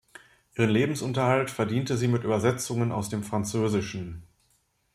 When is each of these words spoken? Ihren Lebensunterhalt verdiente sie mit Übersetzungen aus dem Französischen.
Ihren 0.55 0.71
Lebensunterhalt 0.71 1.51
verdiente 1.51 1.95
sie 1.95 2.07
mit 2.07 2.23
Übersetzungen 2.23 2.91
aus 2.91 3.09
dem 3.09 3.21
Französischen. 3.21 4.23